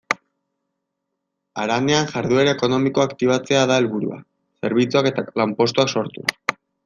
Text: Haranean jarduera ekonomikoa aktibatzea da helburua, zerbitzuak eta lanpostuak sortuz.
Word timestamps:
Haranean 1.63 2.07
jarduera 2.13 2.55
ekonomikoa 2.57 3.05
aktibatzea 3.09 3.61
da 3.73 3.77
helburua, 3.81 4.19
zerbitzuak 4.65 5.11
eta 5.13 5.27
lanpostuak 5.43 5.93
sortuz. 5.97 6.27